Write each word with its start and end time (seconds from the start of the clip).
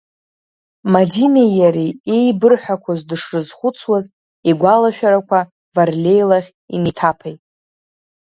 Мадинеи 0.93 1.51
иареи 1.59 1.91
иеибырҳәақәоз 2.13 2.99
дышрызхәыцуаз, 3.09 4.05
игәалашәарақәа 4.49 5.39
Варлеи 5.75 6.23
лахь 6.29 6.49
инеиҭаԥеит. 6.75 7.39